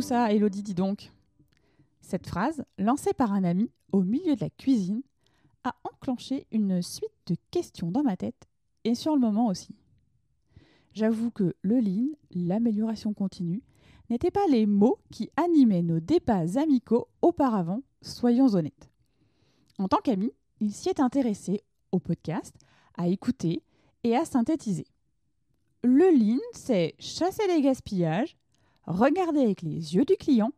[0.00, 1.12] Ça, Elodie, dis donc.
[2.00, 5.02] Cette phrase, lancée par un ami au milieu de la cuisine,
[5.64, 8.48] a enclenché une suite de questions dans ma tête
[8.84, 9.74] et sur le moment aussi.
[10.92, 13.62] J'avoue que le lean, l'amélioration continue,
[14.08, 18.90] n'étaient pas les mots qui animaient nos débats amicaux auparavant, soyons honnêtes.
[19.78, 21.62] En tant qu'ami, il s'y est intéressé
[21.92, 22.54] au podcast,
[22.96, 23.62] à écouter
[24.04, 24.86] et à synthétiser.
[25.82, 28.36] Le lean, c'est chasser les gaspillages,
[28.90, 30.52] regarder avec les yeux du client.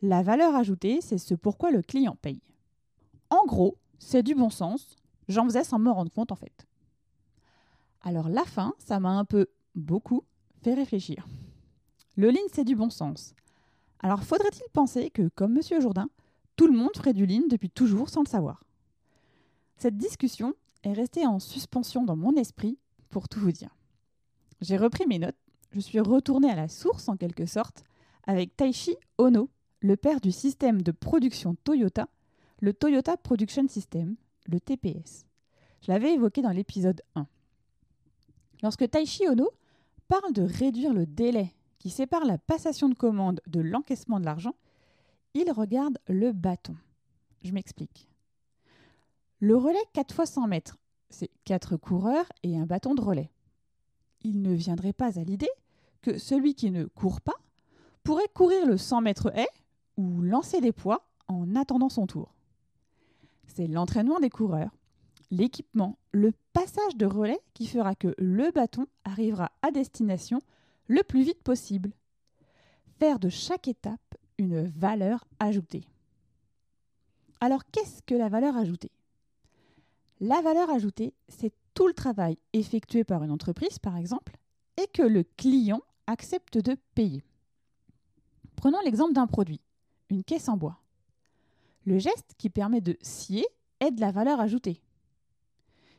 [0.00, 2.42] La valeur ajoutée, c'est ce pourquoi le client paye.
[3.30, 4.96] En gros, c'est du bon sens.
[5.28, 6.66] J'en faisais sans me rendre compte en fait.
[8.02, 10.24] Alors la fin, ça m'a un peu, beaucoup,
[10.62, 11.26] fait réfléchir.
[12.16, 13.34] Le lean, c'est du bon sens.
[14.00, 16.08] Alors faudrait-il penser que, comme Monsieur Jourdain,
[16.56, 18.64] tout le monde ferait du lean depuis toujours sans le savoir?
[19.76, 22.78] Cette discussion est restée en suspension dans mon esprit,
[23.08, 23.76] pour tout vous dire.
[24.60, 25.36] J'ai repris mes notes,
[25.72, 27.84] je suis retournée à la source en quelque sorte,
[28.26, 29.48] avec Taishi Ono,
[29.80, 32.08] le père du système de production Toyota,
[32.60, 35.26] le Toyota Production System, le TPS.
[35.80, 37.26] Je l'avais évoqué dans l'épisode 1.
[38.62, 39.48] Lorsque Taishi Ono
[40.08, 44.54] parle de réduire le délai qui sépare la passation de commande de l'encaissement de l'argent,
[45.34, 46.76] il regarde le bâton.
[47.42, 48.08] Je m'explique.
[49.40, 50.76] Le relais 4 fois 100 mètres,
[51.10, 53.32] c'est 4 coureurs et un bâton de relais.
[54.20, 55.50] Il ne viendrait pas à l'idée
[56.02, 57.36] que celui qui ne court pas
[58.02, 59.48] pourrait courir le 100 mètres haie
[59.96, 62.34] ou lancer des poids en attendant son tour.
[63.46, 64.70] C'est l'entraînement des coureurs,
[65.30, 70.40] l'équipement, le passage de relais qui fera que le bâton arrivera à destination
[70.88, 71.92] le plus vite possible.
[72.98, 74.00] Faire de chaque étape
[74.38, 75.84] une valeur ajoutée.
[77.40, 78.90] Alors qu'est-ce que la valeur ajoutée?
[80.20, 84.36] La valeur ajoutée, c'est tout le travail effectué par une entreprise, par exemple,
[84.76, 87.22] et que le client accepte de payer.
[88.56, 89.60] Prenons l'exemple d'un produit,
[90.10, 90.78] une caisse en bois.
[91.84, 93.46] Le geste qui permet de scier
[93.80, 94.80] est de la valeur ajoutée.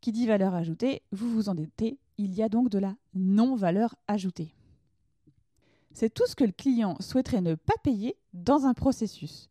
[0.00, 3.94] Qui dit valeur ajoutée, vous vous en doutez, il y a donc de la non-valeur
[4.06, 4.54] ajoutée
[5.94, 9.48] c'est tout ce que le client souhaiterait ne pas payer dans un processus.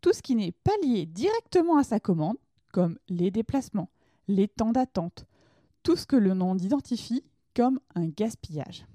[0.00, 2.36] Tout ce qui n'est pas lié directement à sa commande,
[2.70, 3.90] comme les déplacements,
[4.28, 5.24] les temps d'attente,
[5.82, 7.24] tout ce que le nom identifie
[7.56, 8.86] comme un gaspillage.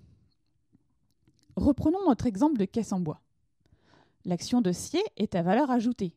[1.56, 3.22] Reprenons notre exemple de caisse en bois.
[4.26, 6.14] L'action de scier est à valeur ajoutée.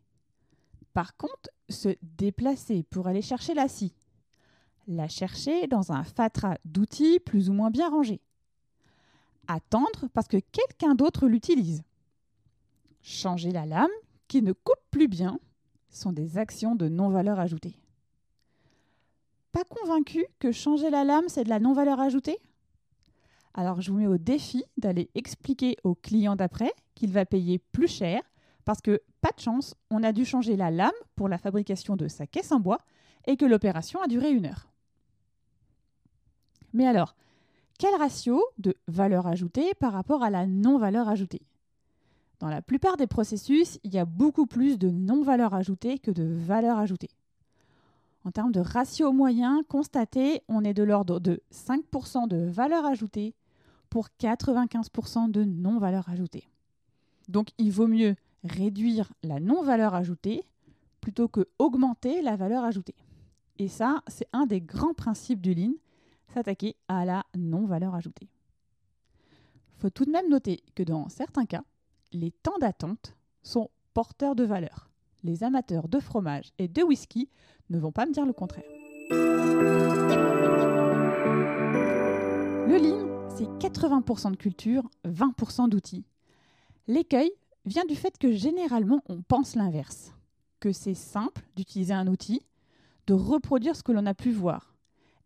[0.95, 3.95] Par contre, se déplacer pour aller chercher la scie,
[4.87, 8.21] la chercher dans un fatras d'outils plus ou moins bien rangés,
[9.47, 11.83] attendre parce que quelqu'un d'autre l'utilise.
[13.03, 13.91] Changer la lame,
[14.27, 15.39] qui ne coupe plus bien,
[15.89, 17.79] sont des actions de non-valeur ajoutée.
[19.53, 22.39] Pas convaincu que changer la lame, c'est de la non-valeur ajoutée?
[23.59, 27.89] Alors je vous mets au défi d'aller expliquer au client d'après qu'il va payer plus
[27.89, 28.23] cher
[28.65, 32.07] parce que, pas de chance, on a dû changer la lame pour la fabrication de
[32.07, 32.79] sa caisse en bois
[33.27, 34.69] et que l'opération a duré une heure.
[36.73, 37.17] Mais alors,
[37.81, 41.43] quel ratio de valeur ajoutée par rapport à la non-valeur ajoutée?
[42.39, 46.23] Dans la plupart des processus, il y a beaucoup plus de non-valeur ajoutée que de
[46.23, 47.11] valeur ajoutée.
[48.25, 53.35] En termes de ratio moyen constaté, on est de l'ordre de 5% de valeur ajoutée
[53.91, 56.49] pour 95% de non-valeur ajoutée.
[57.29, 60.45] Donc il vaut mieux réduire la non-valeur ajoutée
[61.01, 62.95] plutôt que augmenter la valeur ajoutée.
[63.59, 65.73] Et ça, c'est un des grands principes du Lean,
[66.33, 68.29] s'attaquer à la non-valeur ajoutée.
[69.79, 71.63] Faut tout de même noter que dans certains cas,
[72.13, 74.91] les temps d'attente sont porteurs de valeur.
[75.25, 77.29] Les amateurs de fromage et de whisky
[77.71, 79.88] ne vont pas me dire le contraire.
[83.59, 86.05] 80% de culture, 20% d'outils.
[86.87, 87.31] L'écueil
[87.65, 90.13] vient du fait que généralement on pense l'inverse,
[90.61, 92.47] que c'est simple d'utiliser un outil,
[93.09, 94.77] de reproduire ce que l'on a pu voir,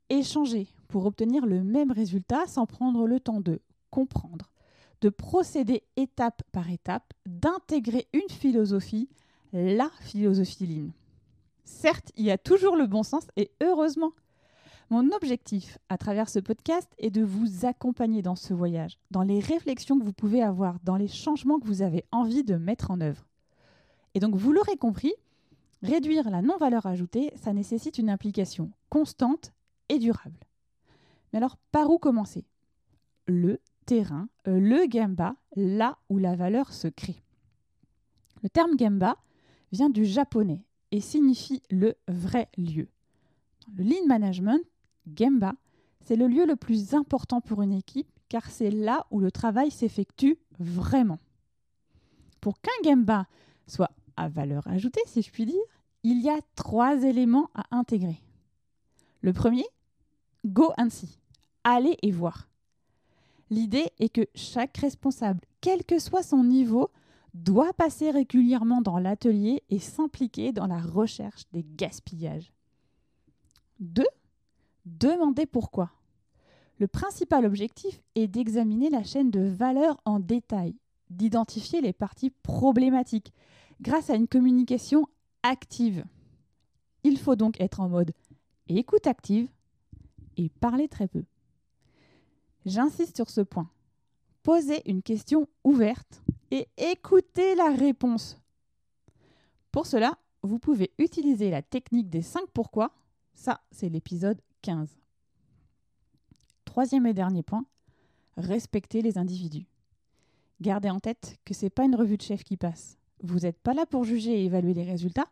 [0.08, 4.50] échanger pour obtenir le même résultat sans prendre le temps de comprendre,
[5.02, 9.10] de procéder étape par étape, d'intégrer une philosophie,
[9.52, 10.90] la philosophie Lean.
[11.64, 14.12] Certes, il y a toujours le bon sens et heureusement,
[14.90, 19.40] Mon objectif à travers ce podcast est de vous accompagner dans ce voyage, dans les
[19.40, 23.00] réflexions que vous pouvez avoir, dans les changements que vous avez envie de mettre en
[23.00, 23.26] œuvre.
[24.14, 25.14] Et donc, vous l'aurez compris,
[25.82, 29.52] réduire la non-valeur ajoutée, ça nécessite une implication constante
[29.88, 30.40] et durable.
[31.32, 32.44] Mais alors, par où commencer?
[33.26, 37.22] Le terrain, euh, le Gemba, là où la valeur se crée.
[38.42, 39.16] Le terme Gemba
[39.70, 42.88] vient du japonais et signifie le vrai lieu.
[43.74, 44.60] Le lean management,
[45.16, 45.54] Gemba,
[46.04, 49.70] c'est le lieu le plus important pour une équipe car c'est là où le travail
[49.70, 51.18] s'effectue vraiment.
[52.40, 53.26] Pour qu'un Gemba
[53.66, 55.62] soit à valeur ajoutée, si je puis dire,
[56.02, 58.22] il y a trois éléments à intégrer.
[59.20, 59.66] Le premier,
[60.44, 61.18] go and see,
[61.62, 62.48] aller et voir.
[63.50, 66.90] L'idée est que chaque responsable, quel que soit son niveau,
[67.34, 72.52] doit passer régulièrement dans l'atelier et s'impliquer dans la recherche des gaspillages.
[73.80, 74.04] 2.
[74.84, 75.92] Demander pourquoi.
[76.78, 80.74] Le principal objectif est d'examiner la chaîne de valeur en détail,
[81.10, 83.32] d'identifier les parties problématiques
[83.80, 85.06] grâce à une communication
[85.42, 86.04] active.
[87.04, 88.12] Il faut donc être en mode
[88.68, 89.48] écoute active
[90.36, 91.24] et parler très peu.
[92.64, 93.68] J'insiste sur ce point.
[94.42, 98.38] Posez une question ouverte et écoutez la réponse.
[99.70, 102.92] Pour cela, vous pouvez utiliser la technique des 5 pourquoi.
[103.34, 104.88] Ça, c'est l'épisode 15.
[106.64, 107.66] Troisième et dernier point,
[108.36, 109.66] respectez les individus.
[110.60, 112.96] Gardez en tête que ce n'est pas une revue de chef qui passe.
[113.22, 115.26] Vous n'êtes pas là pour juger et évaluer les résultats,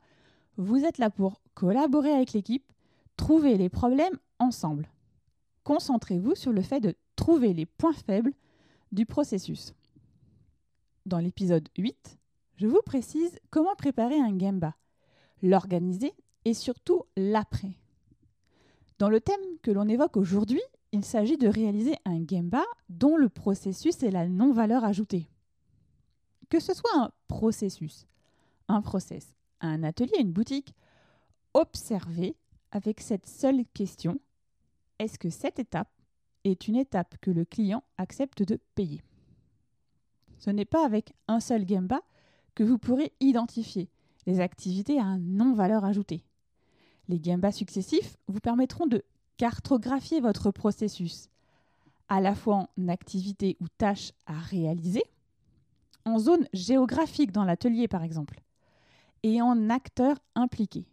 [0.57, 2.71] vous êtes là pour collaborer avec l'équipe,
[3.17, 4.91] trouver les problèmes ensemble.
[5.65, 8.35] Concentrez-vous sur le fait de trouver les points faibles
[8.93, 9.73] du processus.
[11.07, 12.19] Dans l'épisode 8,
[12.57, 14.75] je vous précise comment préparer un Gemba,
[15.43, 16.13] l'organiser
[16.45, 17.80] et surtout l'après.
[19.01, 20.61] Dans le thème que l'on évoque aujourd'hui,
[20.93, 25.31] il s'agit de réaliser un Gemba dont le processus est la non-valeur ajoutée.
[26.51, 28.07] Que ce soit un processus,
[28.69, 30.75] un process, un atelier, une boutique,
[31.55, 32.37] observez
[32.73, 34.21] avec cette seule question,
[34.99, 35.89] est-ce que cette étape
[36.45, 39.03] est une étape que le client accepte de payer?
[40.37, 42.03] Ce n'est pas avec un seul Gemba
[42.55, 43.89] que vous pourrez identifier
[44.27, 46.23] les activités à non-valeur ajoutée.
[47.11, 49.03] Les Gemba successifs vous permettront de
[49.37, 51.29] cartographier votre processus,
[52.09, 55.03] à la fois en activité ou tâche à réaliser,
[56.05, 58.41] en zone géographique dans l'atelier par exemple,
[59.25, 60.87] et en acteurs impliqués.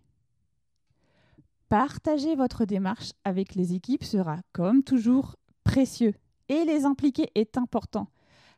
[1.70, 6.16] Partager votre démarche avec les équipes sera, comme toujours, précieux
[6.50, 8.08] et les impliquer est important,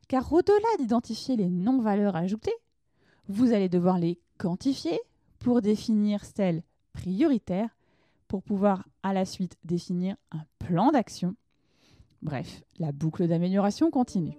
[0.08, 2.56] car au-delà d'identifier les non-valeurs ajoutées,
[3.28, 4.98] vous allez devoir les quantifier
[5.40, 6.64] pour définir celles
[6.94, 7.76] prioritaires,
[8.28, 11.36] pour pouvoir à la suite définir un plan d'action.
[12.22, 14.38] Bref, la boucle d'amélioration continue.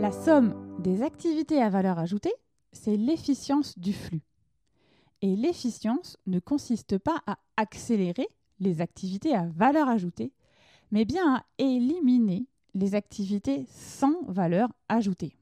[0.00, 2.32] La somme des activités à valeur ajoutée,
[2.72, 4.22] c'est l'efficience du flux.
[5.20, 8.28] Et l'efficience ne consiste pas à accélérer
[8.60, 10.32] les activités à valeur ajoutée,
[10.90, 15.36] mais bien à éliminer les activités sans valeur ajoutée.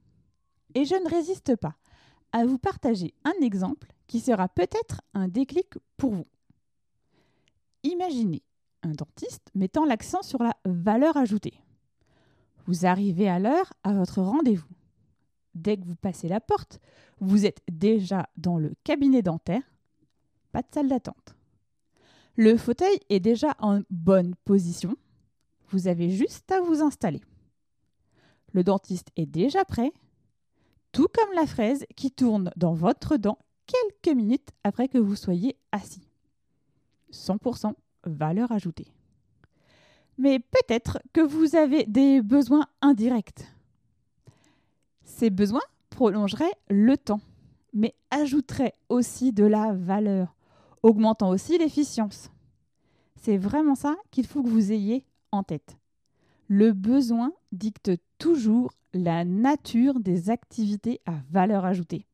[0.75, 1.76] Et je ne résiste pas
[2.33, 6.26] à vous partager un exemple qui sera peut-être un déclic pour vous.
[7.83, 8.42] Imaginez
[8.83, 11.61] un dentiste mettant l'accent sur la valeur ajoutée.
[12.66, 14.66] Vous arrivez à l'heure à votre rendez-vous.
[15.54, 16.80] Dès que vous passez la porte,
[17.21, 19.62] vous êtes déjà dans le cabinet dentaire.
[20.52, 21.35] Pas de salle d'attente.
[22.35, 24.97] Le fauteuil est déjà en bonne position.
[25.71, 27.23] Vous avez juste à vous installer.
[28.52, 29.92] Le dentiste est déjà prêt,
[30.97, 33.37] tout comme la fraise qui tourne dans votre dent
[33.67, 36.09] quelques minutes après que vous soyez assis.
[37.12, 37.75] 100%
[38.05, 38.87] valeur ajoutée
[40.19, 43.47] mais peut-être que vous avez des besoins indirects.
[45.05, 47.21] Ces besoins prolongeraient le temps,
[47.73, 50.35] mais ajouteraient aussi de la valeur,
[50.83, 52.31] augmentant aussi l'efficience.
[53.17, 55.76] C'est vraiment ça qu'il faut que vous ayez en tête.
[56.49, 62.07] Le besoin dicte toujours la nature des activités à valeur ajoutée.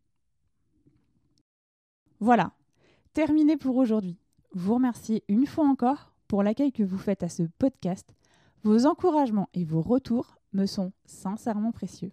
[2.18, 2.52] Voilà,
[3.12, 4.16] terminé pour aujourd'hui.
[4.54, 8.08] Vous remerciez une fois encore pour l'accueil que vous faites à ce podcast.
[8.62, 12.12] Vos encouragements et vos retours me sont sincèrement précieux.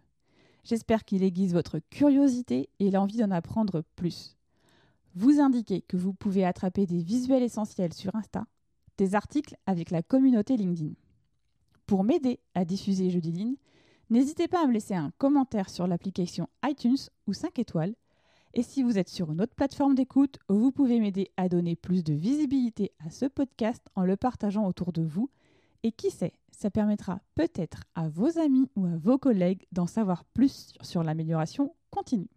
[0.65, 4.35] J'espère qu'il aiguise votre curiosité et l'envie d'en apprendre plus.
[5.15, 8.45] Vous indiquez que vous pouvez attraper des visuels essentiels sur Insta,
[8.97, 10.95] des articles avec la communauté LinkedIn.
[11.89, 13.57] Pour m'aider à diffuser Jeudi
[14.11, 17.95] n'hésitez pas à me laisser un commentaire sur l'application iTunes ou 5 étoiles
[18.53, 22.03] Et si vous êtes sur une autre plateforme d'écoute, vous pouvez m'aider à donner plus
[22.03, 25.31] de visibilité à ce podcast en le partageant autour de vous.
[25.81, 30.25] Et qui sait, ça permettra peut-être à vos amis ou à vos collègues d'en savoir
[30.25, 32.29] plus sur l'amélioration continue.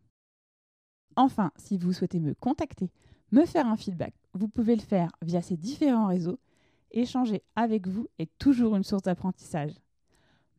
[1.17, 2.91] Enfin, si vous souhaitez me contacter,
[3.33, 6.39] me faire un feedback, vous pouvez le faire via ces différents réseaux.
[6.93, 9.73] Échanger avec vous est toujours une source d'apprentissage.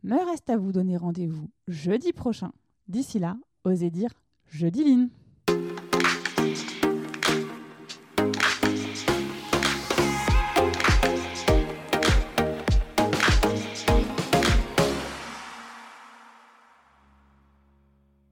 [0.04, 2.52] Me reste à vous donner rendez-vous jeudi prochain.
[2.88, 4.10] D'ici là, osez dire
[4.48, 5.10] jeudi line.